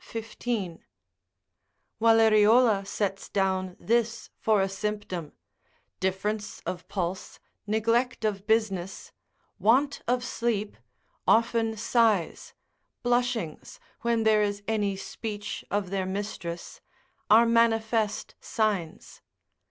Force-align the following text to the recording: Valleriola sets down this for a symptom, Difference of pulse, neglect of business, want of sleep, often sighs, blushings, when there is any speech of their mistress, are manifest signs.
Valleriola 2.01 2.87
sets 2.87 3.29
down 3.29 3.77
this 3.79 4.31
for 4.39 4.59
a 4.59 4.67
symptom, 4.67 5.31
Difference 5.99 6.59
of 6.61 6.87
pulse, 6.87 7.39
neglect 7.67 8.25
of 8.25 8.47
business, 8.47 9.11
want 9.59 10.01
of 10.07 10.23
sleep, 10.23 10.75
often 11.27 11.77
sighs, 11.77 12.55
blushings, 13.03 13.77
when 14.01 14.23
there 14.23 14.41
is 14.41 14.63
any 14.67 14.95
speech 14.95 15.63
of 15.69 15.91
their 15.91 16.07
mistress, 16.07 16.81
are 17.29 17.45
manifest 17.45 18.33
signs. 18.41 19.21